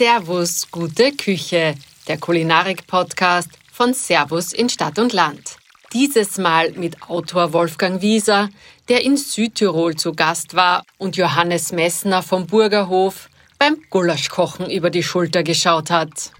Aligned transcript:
Servus, 0.00 0.66
gute 0.70 1.12
Küche, 1.12 1.74
der 2.08 2.16
Kulinarik-Podcast 2.16 3.50
von 3.70 3.92
Servus 3.92 4.54
in 4.54 4.70
Stadt 4.70 4.98
und 4.98 5.12
Land. 5.12 5.58
Dieses 5.92 6.38
Mal 6.38 6.72
mit 6.72 6.96
Autor 7.10 7.52
Wolfgang 7.52 8.00
Wieser, 8.00 8.48
der 8.88 9.04
in 9.04 9.18
Südtirol 9.18 9.96
zu 9.96 10.14
Gast 10.14 10.54
war 10.54 10.84
und 10.96 11.18
Johannes 11.18 11.72
Messner 11.72 12.22
vom 12.22 12.46
Burgerhof 12.46 13.28
beim 13.58 13.76
Gulaschkochen 13.90 14.70
über 14.70 14.88
die 14.88 15.02
Schulter 15.02 15.42
geschaut 15.42 15.90
hat. 15.90 16.32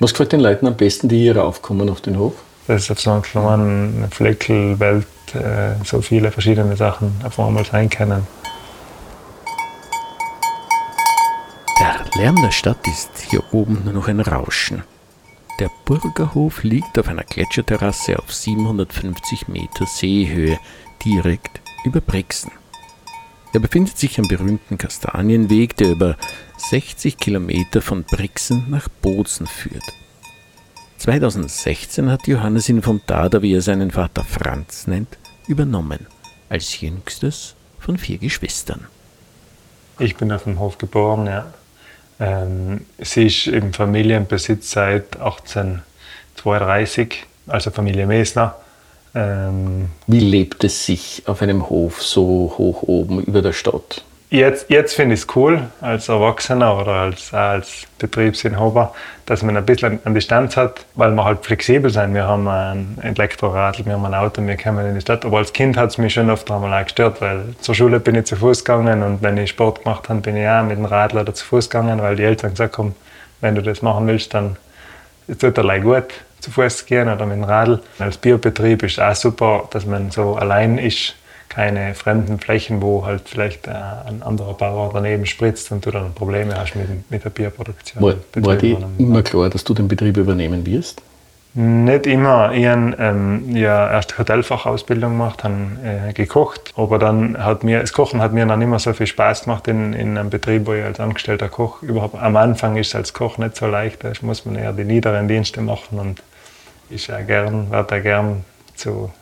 Was 0.00 0.10
gefällt 0.10 0.32
den 0.32 0.40
Leuten 0.40 0.66
am 0.66 0.76
besten, 0.76 1.08
die 1.08 1.20
hier 1.20 1.36
raufkommen 1.36 1.88
auf 1.90 2.00
den 2.00 2.18
Hof? 2.18 2.34
Das 2.66 2.82
ist 2.82 2.90
auf 2.90 3.00
so 3.00 3.12
einer 3.12 3.20
kleinen 3.20 4.08
Fleckelwelt 4.10 5.06
äh, 5.32 5.74
so 5.84 6.00
viele 6.00 6.32
verschiedene 6.32 6.76
Sachen 6.76 7.12
auf 7.22 7.38
einmal 7.38 7.64
sein 7.64 7.88
können. 7.88 8.26
Lärm 12.16 12.36
der 12.42 12.52
Stadt 12.52 12.86
ist 12.86 13.10
hier 13.30 13.42
oben 13.52 13.82
nur 13.84 13.92
noch 13.92 14.08
ein 14.08 14.20
Rauschen. 14.20 14.82
Der 15.60 15.70
Burgerhof 15.84 16.62
liegt 16.64 16.98
auf 16.98 17.08
einer 17.08 17.24
Gletscherterrasse 17.24 18.18
auf 18.18 18.32
750 18.32 19.48
Meter 19.48 19.86
Seehöhe, 19.86 20.58
direkt 21.04 21.60
über 21.84 22.00
Brixen. 22.00 22.50
Er 23.52 23.60
befindet 23.60 23.98
sich 23.98 24.18
am 24.18 24.26
berühmten 24.26 24.78
Kastanienweg, 24.78 25.76
der 25.76 25.92
über 25.92 26.16
60 26.56 27.18
Kilometer 27.18 27.82
von 27.82 28.02
Brixen 28.02 28.68
nach 28.68 28.88
Bozen 28.88 29.46
führt. 29.46 29.84
2016 30.98 32.10
hat 32.10 32.26
Johannes 32.26 32.68
ihn 32.68 32.82
vom 32.82 33.00
Dada, 33.06 33.42
wie 33.42 33.54
er 33.54 33.62
seinen 33.62 33.90
Vater 33.90 34.24
Franz 34.24 34.86
nennt, 34.86 35.18
übernommen, 35.46 36.06
als 36.48 36.80
jüngstes 36.80 37.54
von 37.78 37.98
vier 37.98 38.18
Geschwistern. 38.18 38.86
Ich 39.98 40.16
bin 40.16 40.32
auf 40.32 40.44
dem 40.44 40.58
Hof 40.58 40.78
geboren, 40.78 41.26
ja. 41.26 41.52
Ähm, 42.20 42.86
sie 42.98 43.26
ist 43.26 43.48
im 43.48 43.72
Familienbesitz 43.72 44.70
seit 44.70 45.16
1832, 45.16 47.24
also 47.46 47.70
Familie 47.70 48.06
Mesner. 48.06 48.56
Ähm, 49.14 49.88
Wie 50.06 50.20
lebt 50.20 50.64
es 50.64 50.86
sich 50.86 51.22
auf 51.26 51.42
einem 51.42 51.68
Hof 51.68 52.02
so 52.02 52.54
hoch 52.58 52.82
oben 52.82 53.22
über 53.22 53.42
der 53.42 53.52
Stadt? 53.52 54.02
Jetzt, 54.34 54.68
jetzt 54.68 54.96
finde 54.96 55.14
ich 55.14 55.20
es 55.20 55.36
cool, 55.36 55.62
als 55.80 56.08
Erwachsener 56.08 56.76
oder 56.76 56.90
als, 56.90 57.32
als 57.32 57.84
Betriebsinhaber, 58.00 58.92
dass 59.26 59.44
man 59.44 59.56
ein 59.56 59.64
bisschen 59.64 60.00
an 60.04 60.12
Distanz 60.12 60.56
hat, 60.56 60.84
weil 60.96 61.12
wir 61.12 61.24
halt 61.24 61.44
flexibel 61.44 61.88
sein. 61.88 62.14
Wir 62.14 62.24
haben 62.24 62.48
ein 62.48 62.98
Elektroradl, 63.00 63.86
wir 63.86 63.92
haben 63.92 64.04
ein 64.04 64.14
Auto, 64.14 64.44
wir 64.44 64.56
kommen 64.56 64.84
in 64.86 64.96
die 64.96 65.00
Stadt. 65.00 65.24
Aber 65.24 65.38
als 65.38 65.52
Kind 65.52 65.76
hat 65.76 65.90
es 65.90 65.98
mich 65.98 66.14
schon 66.14 66.30
oft 66.30 66.50
einmal 66.50 66.74
auch 66.74 66.84
gestört, 66.84 67.20
weil 67.20 67.44
zur 67.60 67.76
Schule 67.76 68.00
bin 68.00 68.16
ich 68.16 68.24
zu 68.24 68.34
Fuß 68.34 68.64
gegangen 68.64 69.04
und 69.04 69.22
wenn 69.22 69.36
ich 69.36 69.50
Sport 69.50 69.84
gemacht 69.84 70.08
habe, 70.08 70.20
bin 70.20 70.36
ich 70.36 70.48
auch 70.48 70.64
mit 70.64 70.78
dem 70.78 70.84
Radl 70.84 71.18
oder 71.18 71.32
zu 71.32 71.44
Fuß 71.44 71.70
gegangen, 71.70 72.02
weil 72.02 72.16
die 72.16 72.24
Eltern 72.24 72.50
gesagt 72.50 72.76
haben, 72.76 72.96
wenn 73.40 73.54
du 73.54 73.62
das 73.62 73.82
machen 73.82 74.04
willst, 74.08 74.34
dann 74.34 74.56
tut 75.38 75.56
er 75.56 75.80
gut 75.80 76.12
zu 76.40 76.50
Fuß 76.50 76.86
gehen 76.86 77.08
oder 77.08 77.24
mit 77.24 77.36
dem 77.36 77.44
Radl. 77.44 77.80
Als 78.00 78.16
Biobetrieb 78.16 78.82
ist 78.82 78.94
es 78.94 78.98
auch 78.98 79.14
super, 79.14 79.68
dass 79.70 79.86
man 79.86 80.10
so 80.10 80.34
allein 80.34 80.78
ist, 80.78 81.14
keine 81.54 81.94
fremden 81.94 82.38
Flächen, 82.38 82.82
wo 82.82 83.06
halt 83.06 83.22
vielleicht 83.26 83.68
äh, 83.68 83.70
ein 83.70 84.22
anderer 84.22 84.54
Bauer 84.54 84.90
daneben 84.92 85.24
spritzt 85.24 85.70
und 85.70 85.86
du 85.86 85.90
dann 85.90 86.12
Probleme 86.12 86.54
hast 86.56 86.74
mit, 86.74 87.10
mit 87.10 87.24
der 87.24 87.30
Bierproduktion. 87.30 88.02
War, 88.02 88.14
war 88.36 88.56
dir 88.56 88.78
immer 88.98 89.22
klar, 89.22 89.50
dass 89.50 89.62
du 89.62 89.72
den 89.72 89.86
Betrieb 89.86 90.16
übernehmen 90.16 90.66
wirst? 90.66 91.00
Nicht 91.56 92.08
immer. 92.08 92.52
Ich 92.52 92.66
habe 92.66 92.96
ähm, 92.98 93.54
ja 93.54 93.88
erst 93.88 94.18
Hotelfachausbildung 94.18 95.12
gemacht, 95.12 95.44
habe 95.44 96.08
äh, 96.08 96.12
gekocht, 96.12 96.74
aber 96.76 96.98
dann 96.98 97.38
hat 97.38 97.62
mir, 97.62 97.78
das 97.78 97.92
Kochen 97.92 98.20
hat 98.20 98.32
mir 98.32 98.44
dann 98.44 98.60
immer 98.60 98.80
so 98.80 98.92
viel 98.92 99.06
Spaß 99.06 99.44
gemacht 99.44 99.68
in, 99.68 99.92
in 99.92 100.18
einem 100.18 100.30
Betrieb, 100.30 100.66
wo 100.66 100.72
ich 100.72 100.82
als 100.82 100.98
angestellter 100.98 101.48
Koch 101.48 101.80
überhaupt, 101.82 102.16
am 102.16 102.34
Anfang 102.34 102.76
ist 102.76 102.88
es 102.88 102.94
als 102.96 103.12
Koch 103.12 103.38
nicht 103.38 103.54
so 103.54 103.68
leicht, 103.68 104.02
da 104.02 104.10
muss 104.22 104.44
man 104.44 104.56
eher 104.56 104.72
die 104.72 104.82
niederen 104.82 105.28
Dienste 105.28 105.60
machen 105.60 106.00
und 106.00 106.24
ich 106.90 107.06
gern, 107.06 107.70
werde 107.70 108.02
gern 108.02 108.44
zu, 108.74 109.12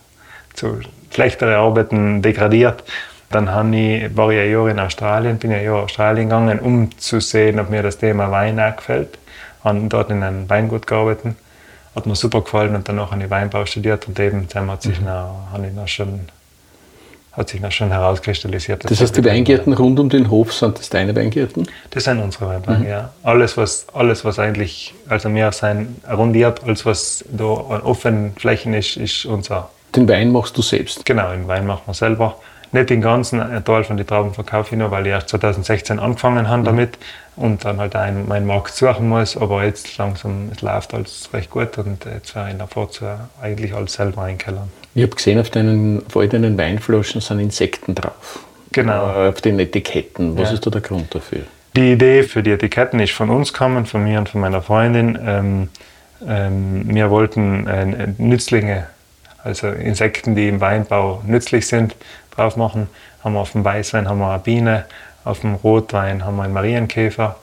zu 0.55 0.79
schlechtere 1.13 1.57
Arbeiten 1.57 2.21
degradiert. 2.21 2.83
Dann 3.29 3.73
ich, 3.73 4.15
war 4.15 4.29
ich 4.31 4.39
ein 4.39 4.51
Jahr 4.51 4.67
in 4.69 4.79
Australien, 4.79 5.37
bin 5.37 5.51
ein 5.51 5.63
Jahr 5.63 5.79
in 5.79 5.83
Australien 5.85 6.29
gegangen, 6.29 6.59
um 6.59 6.97
zu 6.97 7.19
sehen, 7.19 7.59
ob 7.59 7.69
mir 7.69 7.81
das 7.81 7.97
Thema 7.97 8.29
Wein 8.29 8.59
auch 8.59 8.75
gefällt. 8.75 9.17
Habe 9.63 9.79
dort 9.89 10.11
in 10.11 10.21
einem 10.21 10.49
Weingut 10.49 10.85
gearbeitet. 10.85 11.35
Hat 11.95 12.05
mir 12.05 12.15
super 12.15 12.41
gefallen 12.41 12.75
und 12.75 12.87
danach 12.87 13.11
habe 13.11 13.23
ich 13.23 13.29
Weinbau 13.29 13.65
studiert 13.65 14.07
und 14.07 14.19
eben 14.19 14.47
dann 14.51 14.69
hat 14.69 14.81
sich, 14.81 14.99
mhm. 14.99 15.05
noch, 15.05 15.47
habe 15.51 15.67
ich 15.67 15.73
noch 15.73 15.87
schon 15.87 16.27
hat 17.33 17.49
sich 17.49 17.59
noch 17.59 17.71
schon 17.71 17.89
herauskristallisiert. 17.89 18.89
Das 18.89 19.01
heißt, 19.01 19.17
die 19.17 19.25
Weingärten 19.25 19.73
rund 19.73 19.99
um 19.99 20.07
den 20.07 20.29
Hof 20.29 20.53
sind 20.53 20.77
das 20.77 20.89
deine 20.89 21.15
Weingärten? 21.15 21.67
Das 21.89 22.03
sind 22.03 22.21
unsere 22.21 22.47
Weingärten, 22.47 22.83
mhm. 22.83 22.89
ja. 22.89 23.09
Alles 23.23 23.57
was, 23.57 23.87
alles, 23.93 24.23
was 24.23 24.37
eigentlich, 24.37 24.93
also 25.09 25.29
mehr 25.29 25.51
sein 25.51 25.95
rundiert, 26.11 26.63
als 26.63 26.85
was 26.85 27.25
da 27.31 27.45
an 27.45 27.81
offenen 27.81 28.33
Flächen 28.35 28.73
ist, 28.73 28.97
ist 28.97 29.25
unser. 29.25 29.69
Den 29.95 30.07
Wein 30.09 30.31
machst 30.31 30.57
du 30.57 30.61
selbst? 30.61 31.05
Genau, 31.05 31.31
den 31.31 31.47
Wein 31.47 31.65
machen 31.65 31.83
wir 31.85 31.93
selber. 31.93 32.37
Nicht 32.71 32.89
den 32.89 33.01
ganzen 33.01 33.39
Teil 33.63 33.83
von 33.83 33.97
den 33.97 34.07
Trauben 34.07 34.33
verkaufe 34.33 34.73
ich 34.73 34.79
nur, 34.79 34.89
weil 34.89 35.05
ich 35.05 35.11
erst 35.11 35.29
2016 35.29 35.99
angefangen 35.99 36.47
habe 36.47 36.61
mhm. 36.61 36.65
damit 36.65 36.97
und 37.35 37.63
dann 37.63 37.79
halt 37.79 37.95
einen, 37.95 38.27
meinen 38.27 38.47
Markt 38.47 38.73
suchen 38.73 39.09
muss. 39.09 39.37
Aber 39.37 39.63
jetzt 39.63 39.95
langsam, 39.99 40.49
es 40.51 40.61
läuft 40.61 40.95
alles 40.95 41.29
recht 41.33 41.51
gut 41.51 41.77
und 41.77 42.03
jetzt 42.05 42.35
wäre 42.35 42.49
ich 42.49 42.57
davor 42.57 42.89
zu 42.89 43.05
eigentlich 43.39 43.75
alles 43.75 43.93
selber 43.93 44.23
einkellern. 44.23 44.71
Ich 44.95 45.03
habe 45.03 45.15
gesehen, 45.15 45.39
auf, 45.39 45.51
deinen, 45.51 46.01
all 46.15 46.27
deinen 46.27 46.57
Weinflaschen 46.57 47.21
sind 47.21 47.39
Insekten 47.39 47.93
drauf. 47.93 48.39
Genau. 48.71 49.25
Äh, 49.25 49.29
auf 49.29 49.41
den 49.41 49.59
Etiketten. 49.59 50.35
Was 50.35 50.49
ja. 50.49 50.55
ist 50.55 50.65
da 50.65 50.71
der 50.71 50.81
Grund 50.81 51.13
dafür? 51.13 51.43
Die 51.75 51.93
Idee 51.93 52.23
für 52.23 52.41
die 52.41 52.51
Etiketten 52.51 52.99
ist 52.99 53.13
von 53.13 53.29
uns 53.29 53.53
gekommen, 53.53 53.85
von 53.85 54.03
mir 54.03 54.17
und 54.17 54.29
von 54.29 54.41
meiner 54.41 54.63
Freundin. 54.63 55.17
Ähm, 55.23 55.69
ähm, 56.27 56.83
wir 56.87 57.09
wollten 57.09 57.67
äh, 57.67 58.07
Nützlinge, 58.17 58.87
also 59.43 59.67
Insekten, 59.67 60.35
die 60.35 60.47
im 60.47 60.61
Weinbau 60.61 61.21
nützlich 61.25 61.67
sind, 61.67 61.95
drauf 62.35 62.55
machen. 62.55 62.89
Haben 63.23 63.33
wir 63.33 63.39
auf 63.39 63.51
dem 63.51 63.63
Weißwein 63.63 64.07
haben 64.07 64.19
wir 64.19 64.31
eine 64.31 64.39
Biene, 64.39 64.85
auf 65.23 65.41
dem 65.41 65.55
Rotwein 65.55 66.25
haben 66.25 66.37
wir 66.37 66.43
einen 66.43 66.53
Marienkäfer. 66.53 67.35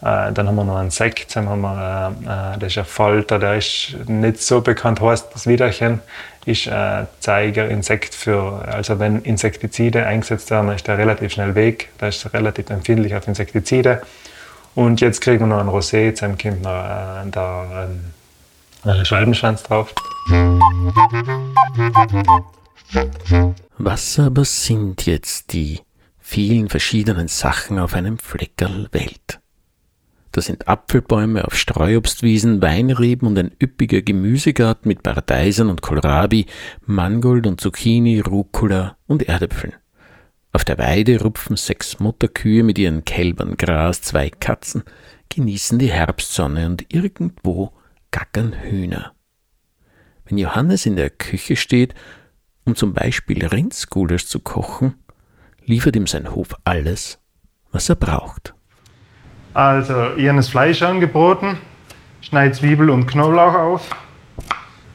Äh, 0.00 0.32
dann 0.32 0.46
haben 0.46 0.54
wir 0.54 0.64
noch 0.64 0.76
einen 0.76 0.90
Sekt, 0.90 1.34
dann 1.34 1.48
haben 1.48 1.60
wir, 1.60 2.14
äh, 2.24 2.54
äh, 2.54 2.58
das 2.58 2.72
ist 2.72 2.78
ein 2.78 2.84
Falter, 2.84 3.38
der 3.38 3.56
ist 3.56 3.96
nicht 4.06 4.40
so 4.40 4.60
bekannt, 4.60 5.00
heißt 5.00 5.28
das 5.34 5.46
Widerchen, 5.48 6.00
ist 6.44 6.68
ein 6.68 7.08
Zeigerinsekt 7.18 8.14
für, 8.14 8.64
also 8.68 9.00
wenn 9.00 9.22
Insektizide 9.22 10.06
eingesetzt 10.06 10.50
werden, 10.52 10.70
ist 10.70 10.86
der 10.86 10.98
relativ 10.98 11.32
schnell 11.32 11.54
weg, 11.56 11.88
der 12.00 12.10
ist 12.10 12.32
relativ 12.32 12.70
empfindlich 12.70 13.14
auf 13.16 13.26
Insektizide. 13.26 14.02
Und 14.76 15.00
jetzt 15.00 15.20
kriegen 15.20 15.40
wir 15.40 15.46
noch 15.48 15.60
ein 15.60 15.68
Rosé, 15.68 16.04
jetzt 16.04 16.20
kommt 16.20 16.62
noch 16.62 16.70
äh, 16.70 17.28
der 17.30 17.88
äh, 18.84 19.04
Schwalbenschwanz 19.04 19.64
drauf. 19.64 19.92
Was 23.78 24.18
aber 24.18 24.44
sind 24.44 25.06
jetzt 25.06 25.52
die 25.54 25.80
vielen 26.18 26.68
verschiedenen 26.68 27.28
Sachen 27.28 27.78
auf 27.78 27.94
einem 27.94 28.18
Fleckerl 28.18 28.88
Welt? 28.92 29.40
Das 30.32 30.44
sind 30.44 30.68
Apfelbäume 30.68 31.46
auf 31.46 31.56
Streuobstwiesen, 31.56 32.60
Weinreben 32.60 33.26
und 33.26 33.38
ein 33.38 33.52
üppiger 33.62 34.02
Gemüsegarten 34.02 34.88
mit 34.88 35.02
Paradeisern 35.02 35.70
und 35.70 35.80
Kohlrabi, 35.80 36.44
Mangold 36.84 37.46
und 37.46 37.60
Zucchini, 37.60 38.20
Rucola 38.20 38.98
und 39.06 39.22
Erdäpfeln. 39.22 39.72
Auf 40.52 40.64
der 40.64 40.76
Weide 40.78 41.22
rupfen 41.22 41.56
sechs 41.56 42.00
Mutterkühe 42.00 42.62
mit 42.62 42.78
ihren 42.78 43.04
Kälbern 43.04 43.56
Gras, 43.56 44.02
zwei 44.02 44.28
Katzen 44.28 44.82
genießen 45.30 45.78
die 45.78 45.90
Herbstsonne 45.90 46.66
und 46.66 46.92
irgendwo 46.92 47.72
gackern 48.10 48.52
Hühner. 48.52 49.12
Wenn 50.28 50.38
Johannes 50.38 50.86
in 50.86 50.96
der 50.96 51.10
Küche 51.10 51.56
steht 51.56 51.94
um 52.68 52.76
zum 52.76 52.92
Beispiel 52.92 53.46
Rindsgulasch 53.46 54.26
zu 54.26 54.40
kochen, 54.40 54.94
liefert 55.64 55.96
ihm 55.96 56.06
sein 56.06 56.34
Hof 56.34 56.48
alles, 56.64 57.18
was 57.72 57.88
er 57.88 57.96
braucht. 57.96 58.52
Also, 59.54 59.94
habe 59.94 60.36
das 60.36 60.50
Fleisch 60.50 60.82
angeboten, 60.82 61.56
schneide 62.20 62.52
Zwiebel 62.52 62.90
und 62.90 63.06
Knoblauch 63.06 63.54
auf. 63.54 63.96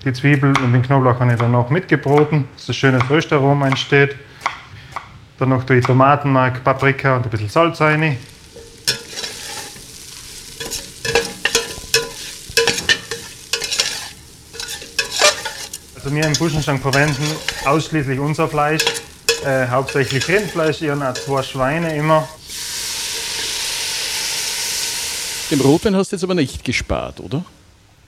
Die 0.06 0.14
Zwiebel 0.14 0.54
und 0.56 0.72
den 0.72 0.84
Knoblauch 0.84 1.20
habe 1.20 1.34
ich 1.34 1.40
dann 1.40 1.52
noch 1.52 1.72
mitgebroten, 1.72 2.48
dass 2.54 2.70
ein 2.70 2.76
schönes 2.76 3.10
Röstaroma 3.10 3.68
entsteht. 3.68 4.16
Dann 5.40 5.50
noch 5.50 5.64
die 5.64 5.82
Tomatenmark, 5.82 6.64
Paprika 6.64 7.16
und 7.16 7.24
ein 7.24 7.30
bisschen 7.32 7.50
Salz 7.50 7.82
rein. 7.82 8.18
Also 16.04 16.14
wir 16.18 16.26
im 16.26 16.34
Buschenstank 16.34 16.82
verwenden 16.82 17.24
ausschließlich 17.64 18.20
unser 18.20 18.50
Fleisch, 18.50 18.84
äh, 19.46 19.68
hauptsächlich 19.68 20.28
Rindfleisch, 20.28 20.82
habe 20.82 21.14
zwei 21.14 21.42
Schweine 21.42 21.96
immer. 21.96 22.28
Den 25.50 25.62
Rotwein 25.62 25.96
hast 25.96 26.12
du 26.12 26.18
jetzt 26.18 26.24
aber 26.26 26.36
nicht 26.36 26.66
gespart, 26.66 27.22
oder? 27.22 27.46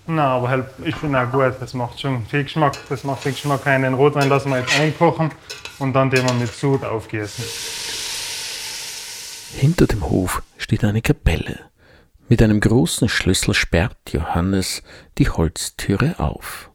Nein, 0.07 0.19
aber 0.19 0.49
halt, 0.49 0.65
ich 0.83 0.95
finde 0.95 1.21
auch 1.21 1.31
gut, 1.31 1.53
das 1.61 1.73
macht 1.73 2.01
schon 2.01 2.25
viel 2.25 2.43
Geschmack. 2.43 2.77
Das 2.89 3.05
macht 3.05 3.23
viel 3.23 3.31
Geschmack 3.31 3.65
rein. 3.65 3.83
Den 3.83 3.93
Rotwein 3.93 4.27
lassen 4.27 4.49
wir 4.49 4.59
jetzt 4.59 4.77
einkochen 4.77 5.31
und 5.79 5.93
dann 5.93 6.09
den 6.09 6.27
wir 6.27 6.33
mit 6.33 6.53
Sud 6.53 6.83
aufgießen. 6.83 7.45
Hinter 9.53 9.87
dem 9.87 10.09
Hof 10.09 10.43
steht 10.57 10.83
eine 10.83 11.01
Kapelle. 11.01 11.59
Mit 12.27 12.41
einem 12.41 12.59
großen 12.59 13.07
Schlüssel 13.07 13.53
sperrt 13.53 13.97
Johannes 14.11 14.83
die 15.17 15.29
Holztüre 15.29 16.15
auf. 16.17 16.71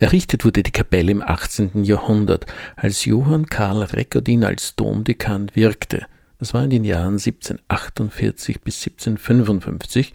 Errichtet 0.00 0.46
wurde 0.46 0.62
die 0.62 0.70
Kapelle 0.70 1.12
im 1.12 1.20
18. 1.20 1.84
Jahrhundert, 1.84 2.46
als 2.74 3.04
Johann 3.04 3.46
Karl 3.46 3.82
Recordin 3.82 4.44
als 4.44 4.74
Domdekan 4.74 5.50
wirkte. 5.52 6.06
Das 6.38 6.54
war 6.54 6.64
in 6.64 6.70
den 6.70 6.84
Jahren 6.84 7.18
1748 7.18 8.62
bis 8.62 8.78
1755 8.78 10.14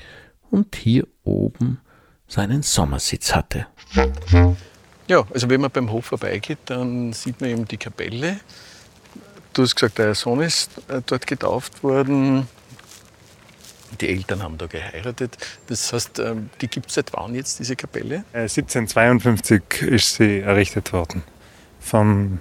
und 0.49 0.75
hier 0.75 1.07
oben 1.23 1.79
seinen 2.27 2.63
Sommersitz 2.63 3.35
hatte. 3.35 3.67
Ja, 5.07 5.23
also 5.31 5.51
wenn 5.51 5.61
man 5.61 5.69
beim 5.69 5.91
Hof 5.91 6.05
vorbeigeht, 6.05 6.57
dann 6.65 7.13
sieht 7.13 7.39
man 7.39 7.51
eben 7.51 7.67
die 7.67 7.77
Kapelle. 7.77 8.39
Du 9.53 9.61
hast 9.61 9.75
gesagt, 9.75 9.99
der 9.99 10.15
Sohn 10.15 10.41
ist 10.41 10.71
äh, 10.87 11.03
dort 11.05 11.27
getauft 11.27 11.83
worden. 11.83 12.47
Die 13.95 14.09
Eltern 14.09 14.43
haben 14.43 14.57
da 14.57 14.67
geheiratet. 14.67 15.37
Das 15.67 15.91
heißt, 15.93 16.19
ähm, 16.19 16.49
die 16.61 16.67
gibt 16.67 16.87
es 16.87 16.95
seit 16.95 17.13
wann 17.13 17.35
jetzt, 17.35 17.59
diese 17.59 17.75
Kapelle? 17.75 18.23
1752 18.33 19.61
äh, 19.81 19.95
ist 19.95 20.15
sie 20.15 20.39
errichtet 20.39 20.93
worden. 20.93 21.23
Vom 21.79 22.39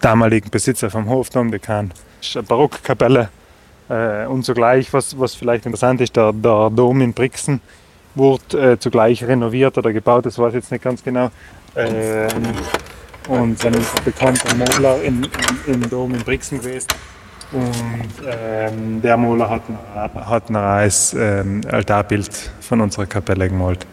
damaligen 0.00 0.50
Besitzer, 0.50 0.90
vom 0.90 1.08
Hofdomdekan. 1.08 1.92
Das 2.18 2.28
ist 2.28 2.36
eine 2.36 2.46
Barockkapelle. 2.46 3.28
Äh, 3.88 4.26
und 4.26 4.44
zugleich, 4.44 4.92
was, 4.92 5.18
was 5.18 5.34
vielleicht 5.34 5.66
interessant 5.66 6.00
ist, 6.00 6.16
der, 6.16 6.32
der 6.32 6.70
Dom 6.70 7.00
in 7.00 7.12
Brixen 7.12 7.60
wurde 8.14 8.78
zugleich 8.78 9.24
renoviert 9.24 9.78
oder 9.78 9.90
gebaut, 9.90 10.26
das 10.26 10.38
weiß 10.38 10.50
ich 10.50 10.56
jetzt 10.56 10.70
nicht 10.70 10.84
ganz 10.84 11.02
genau. 11.02 11.30
Und 13.26 13.64
ein 13.64 13.86
bekannter 14.04 14.54
Maler 14.54 15.02
im, 15.02 15.22
im 15.66 15.88
Dom 15.88 16.14
in 16.14 16.20
Brixen 16.20 16.60
gewesen. 16.60 16.88
Und 17.52 18.26
ähm, 18.26 19.02
der 19.02 19.16
Maler 19.18 19.50
hat, 19.50 19.62
hat 19.94 20.48
ein 20.48 20.56
als 20.56 21.12
ähm, 21.12 21.60
Altarbild 21.70 22.34
von 22.60 22.80
unserer 22.80 23.04
Kapelle 23.04 23.48
gemalt. 23.48 23.86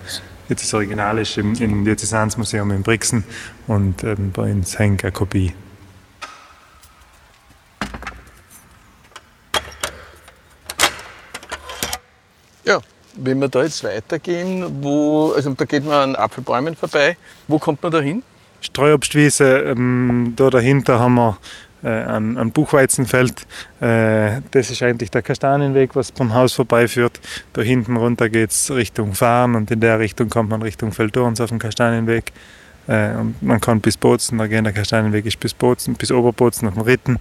Jetzt 0.47 0.63
das 0.63 0.73
Original 0.73 1.17
ist 1.19 1.37
im, 1.37 1.53
im 1.55 1.83
Diözesansmuseum 1.83 2.71
in 2.71 2.83
Brixen 2.83 3.25
und 3.67 4.03
ähm, 4.05 4.31
bei 4.31 4.51
uns 4.51 4.79
hängt 4.79 5.03
eine 5.03 5.11
Kopie. 5.11 5.53
Ja, 12.63 12.79
wenn 13.15 13.39
wir 13.39 13.49
da 13.49 13.63
jetzt 13.63 13.83
weitergehen, 13.83 14.81
wo, 14.81 15.33
also 15.35 15.53
da 15.53 15.65
geht 15.65 15.85
man 15.85 16.11
an 16.11 16.15
Apfelbäumen 16.15 16.77
vorbei, 16.77 17.17
wo 17.49 17.59
kommt 17.59 17.83
man 17.83 17.91
da 17.91 17.99
hin? 17.99 18.23
Streuobstwiese, 18.61 19.59
ähm, 19.59 20.33
da 20.35 20.49
dahinter 20.49 20.99
haben 20.99 21.15
wir 21.15 21.37
äh, 21.83 21.87
ein, 21.87 22.37
ein 22.37 22.51
Buchweizenfeld. 22.51 23.45
Äh, 23.79 24.41
das 24.51 24.69
ist 24.69 24.81
eigentlich 24.83 25.11
der 25.11 25.21
Kastanienweg, 25.21 25.95
was 25.95 26.11
vom 26.11 26.33
Haus 26.33 26.53
vorbeiführt. 26.53 27.19
Da 27.53 27.61
hinten 27.61 27.97
runter 27.97 28.29
geht 28.29 28.51
es 28.51 28.71
Richtung 28.71 29.13
Fahren 29.13 29.55
und 29.55 29.71
in 29.71 29.79
der 29.79 29.99
Richtung 29.99 30.29
kommt 30.29 30.49
man 30.49 30.61
Richtung 30.61 30.91
Feldorns 30.91 31.41
auf 31.41 31.49
dem 31.49 31.59
Kastanienweg. 31.59 32.31
Äh, 32.87 33.15
und 33.15 33.41
man 33.41 33.61
kann 33.61 33.81
bis 33.81 33.97
Bozen, 33.97 34.37
da 34.37 34.47
gehen 34.47 34.63
der 34.63 34.73
Kastanienweg 34.73 35.25
ist 35.25 35.39
bis 35.39 35.53
Bozen, 35.53 35.95
bis 35.95 36.11
Oberbozen 36.11 36.67
auf 36.67 36.73
dem 36.73 36.83
Ritten. 36.83 37.19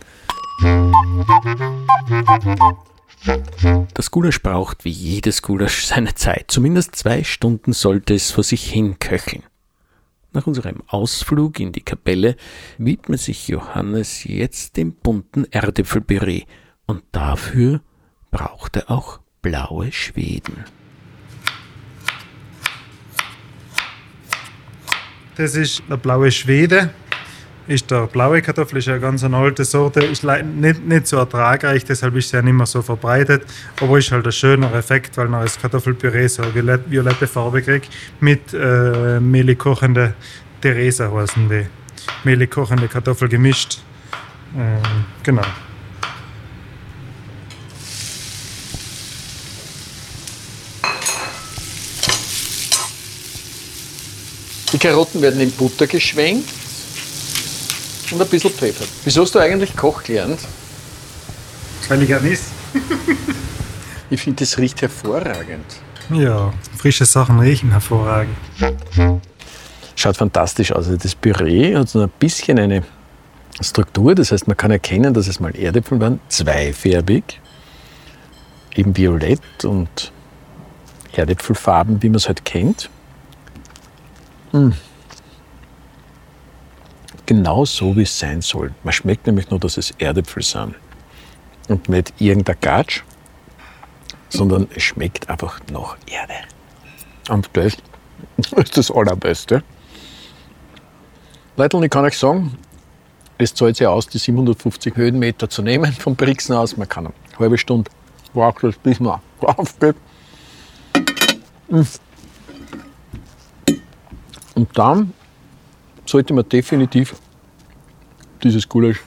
Das 3.94 4.10
Gulasch 4.10 4.42
braucht 4.42 4.84
wie 4.84 4.90
jedes 4.90 5.42
Gulasch 5.42 5.86
seine 5.86 6.14
Zeit. 6.14 6.46
Zumindest 6.48 6.96
zwei 6.96 7.22
Stunden 7.24 7.72
sollte 7.72 8.14
es 8.14 8.30
vor 8.30 8.44
sich 8.44 8.70
hin 8.70 8.98
köcheln. 8.98 9.42
Nach 10.32 10.46
unserem 10.46 10.82
Ausflug 10.86 11.58
in 11.58 11.72
die 11.72 11.80
Kapelle 11.80 12.36
widmet 12.76 13.20
sich 13.20 13.48
Johannes 13.48 14.24
jetzt 14.24 14.76
dem 14.76 14.92
bunten 14.92 15.44
Erdäpfelpüree 15.50 16.42
und 16.86 17.02
dafür 17.12 17.80
braucht 18.30 18.76
er 18.76 18.90
auch 18.90 19.20
blaue 19.40 19.90
Schweden. 19.90 20.64
Das 25.36 25.54
ist 25.54 25.82
der 25.88 25.96
blaue 25.96 26.30
Schwede 26.30 26.90
ist 27.68 27.90
der 27.90 28.06
blaue 28.06 28.40
Kartoffel 28.40 28.78
ist 28.78 28.88
eine 28.88 28.98
ganz 28.98 29.22
eine 29.22 29.36
alte 29.36 29.64
Sorte, 29.64 30.00
ist 30.00 30.24
nicht, 30.24 30.86
nicht 30.86 31.06
so 31.06 31.18
ertragreich, 31.18 31.84
deshalb 31.84 32.16
ist 32.16 32.30
sie 32.30 32.36
ja 32.36 32.42
nicht 32.42 32.54
mehr 32.54 32.66
so 32.66 32.80
verbreitet, 32.80 33.44
aber 33.80 33.98
ist 33.98 34.10
halt 34.10 34.24
ein 34.24 34.32
schöner 34.32 34.72
Effekt, 34.74 35.16
weil 35.18 35.28
man 35.28 35.42
das 35.42 35.60
Kartoffelpüree 35.60 36.26
so 36.28 36.42
eine 36.42 36.80
violette 36.86 37.26
Farbe 37.26 37.62
kriegt 37.62 37.90
mit 38.20 38.54
äh, 38.54 39.20
mehlig 39.20 39.58
kochende 39.58 40.14
Theresa 40.62 41.12
heißen 41.12 41.48
die. 41.48 41.66
Mehlig 42.24 42.50
kochende 42.50 42.88
Kartoffel 42.88 43.28
gemischt. 43.28 43.80
Äh, 44.56 44.80
genau. 45.22 45.42
Die 54.72 54.78
Karotten 54.78 55.22
werden 55.22 55.40
in 55.40 55.50
Butter 55.52 55.86
geschwenkt 55.86 56.48
und 58.12 58.20
ein 58.20 58.28
bisschen 58.28 58.50
Pfeffer. 58.50 58.84
Wieso 59.04 59.22
hast 59.22 59.34
du 59.34 59.38
eigentlich 59.38 59.76
Koch 59.76 60.02
gelernt? 60.02 60.40
Weil 61.88 62.02
ich 62.02 62.08
gerne 62.08 62.28
ist. 62.28 62.44
ich 64.10 64.20
finde, 64.20 64.44
das 64.44 64.58
riecht 64.58 64.82
hervorragend. 64.82 65.64
Ja, 66.10 66.52
frische 66.76 67.04
Sachen 67.04 67.38
riechen 67.40 67.70
hervorragend. 67.70 68.36
Schaut 69.96 70.16
fantastisch 70.16 70.72
aus. 70.72 70.86
Also 70.86 70.96
das 70.96 71.14
Püree 71.14 71.76
hat 71.76 71.88
so 71.88 72.00
ein 72.00 72.10
bisschen 72.18 72.58
eine 72.58 72.82
Struktur, 73.60 74.14
das 74.14 74.32
heißt, 74.32 74.46
man 74.46 74.56
kann 74.56 74.70
erkennen, 74.70 75.12
dass 75.12 75.26
es 75.26 75.40
mal 75.40 75.54
Erdäpfel 75.56 76.00
waren, 76.00 76.20
zweifärbig, 76.28 77.40
eben 78.76 78.96
violett 78.96 79.64
und 79.64 80.12
Erdäpfelfarben, 81.12 82.02
wie 82.02 82.08
man 82.08 82.16
es 82.16 82.28
halt 82.28 82.44
kennt. 82.44 82.88
Mmh 84.52 84.72
genau 87.28 87.66
so, 87.66 87.94
wie 87.94 88.02
es 88.02 88.18
sein 88.18 88.40
soll. 88.40 88.72
Man 88.82 88.92
schmeckt 88.92 89.26
nämlich 89.26 89.50
nur, 89.50 89.60
dass 89.60 89.76
es 89.76 89.90
Erdäpfel 89.98 90.42
sind. 90.42 90.74
Und 91.68 91.86
nicht 91.90 92.14
irgendein 92.18 92.56
Gatsch, 92.62 93.02
sondern 94.30 94.66
es 94.74 94.82
schmeckt 94.82 95.28
einfach 95.28 95.60
nach 95.70 95.98
Erde. 96.10 96.32
Und 97.28 97.50
das 97.52 97.76
ist 98.56 98.76
das 98.78 98.90
Allerbeste. 98.90 99.62
Leute, 101.56 101.84
ich 101.84 101.90
kann 101.90 102.06
euch 102.06 102.16
sagen, 102.16 102.56
es 103.36 103.52
zahlt 103.52 103.76
sich 103.76 103.86
aus, 103.86 104.08
die 104.08 104.16
750 104.16 104.96
Höhenmeter 104.96 105.50
zu 105.50 105.60
nehmen 105.60 105.92
vom 105.92 106.16
Brixen 106.16 106.56
aus. 106.56 106.78
Man 106.78 106.88
kann 106.88 107.08
eine 107.08 107.14
halbe 107.38 107.58
Stunde 107.58 107.90
braucht 108.32 108.82
bis 108.82 109.00
man 109.00 109.20
raufgeht. 109.42 109.96
Und 114.54 114.68
dann 114.72 115.12
sollte 116.08 116.32
man 116.32 116.48
definitiv 116.48 117.14
dieses 118.42 118.68
Gulasch 118.68 119.00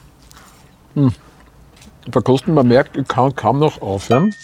hm, 0.93 1.11
verkosten. 2.11 2.53
Man 2.53 2.67
merkt, 2.67 2.97
ich 2.97 3.07
kann 3.07 3.35
kaum 3.35 3.59
noch 3.59 3.81
aufhören. 3.81 4.35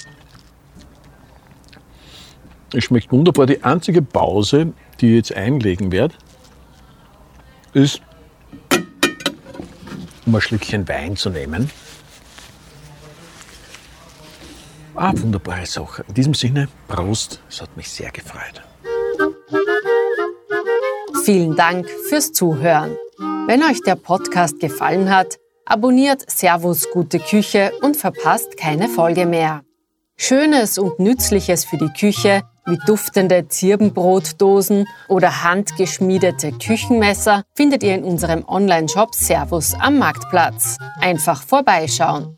Es 2.73 2.85
schmeckt 2.85 3.11
wunderbar. 3.11 3.45
Die 3.45 3.63
einzige 3.63 4.01
Pause, 4.01 4.73
die 4.99 5.09
ich 5.09 5.15
jetzt 5.15 5.33
einlegen 5.35 5.91
werde, 5.91 6.15
ist, 7.73 8.01
um 10.25 10.35
ein 10.35 10.41
Schlückchen 10.41 10.87
Wein 10.87 11.15
zu 11.15 11.29
nehmen. 11.29 11.69
Ah, 14.95 15.13
wunderbare 15.15 15.65
Sache. 15.65 16.03
In 16.07 16.13
diesem 16.15 16.33
Sinne, 16.33 16.67
Prost, 16.87 17.39
es 17.47 17.61
hat 17.61 17.77
mich 17.77 17.87
sehr 17.87 18.09
gefreut. 18.11 18.63
Vielen 21.27 21.57
Dank 21.57 21.89
fürs 22.07 22.31
Zuhören. 22.31 22.95
Wenn 23.47 23.61
euch 23.61 23.81
der 23.81 23.95
Podcast 23.95 24.61
gefallen 24.61 25.13
hat, 25.13 25.35
abonniert 25.65 26.23
Servus 26.31 26.89
Gute 26.93 27.19
Küche 27.19 27.73
und 27.81 27.97
verpasst 27.97 28.55
keine 28.55 28.87
Folge 28.87 29.25
mehr. 29.25 29.59
Schönes 30.15 30.77
und 30.77 31.01
Nützliches 31.01 31.65
für 31.65 31.75
die 31.75 31.89
Küche 31.89 32.43
wie 32.65 32.79
duftende 32.85 33.45
Zirbenbrotdosen 33.45 34.87
oder 35.09 35.43
handgeschmiedete 35.43 36.53
Küchenmesser 36.53 37.43
findet 37.53 37.83
ihr 37.83 37.95
in 37.95 38.05
unserem 38.05 38.45
Online-Shop 38.47 39.13
Servus 39.13 39.73
am 39.73 39.99
Marktplatz. 39.99 40.77
Einfach 41.01 41.43
vorbeischauen 41.43 42.37